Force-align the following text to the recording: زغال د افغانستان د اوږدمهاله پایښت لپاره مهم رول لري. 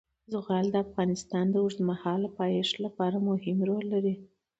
زغال 0.33 0.65
د 0.71 0.75
افغانستان 0.85 1.45
د 1.51 1.55
اوږدمهاله 1.63 2.27
پایښت 2.39 2.75
لپاره 2.85 3.17
مهم 3.29 3.57
رول 3.69 3.85
لري. 3.93 4.15